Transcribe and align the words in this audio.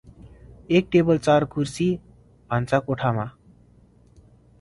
एक 0.69 0.87
टेवल 0.91 1.17
चार 1.17 1.45
कुर्र्सी, 1.55 1.89
भान्छा 2.49 2.79
कोठामा। 2.87 3.25